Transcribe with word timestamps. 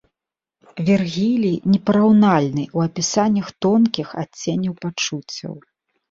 Вергілій 0.87 1.57
непараўнальны 1.73 2.63
ў 2.75 2.91
апісаннях 2.91 3.47
тонкіх 3.65 4.07
адценняў 4.23 4.73
пачуццяў. 4.87 5.53